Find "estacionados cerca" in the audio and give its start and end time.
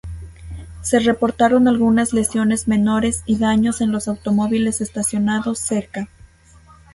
4.81-6.09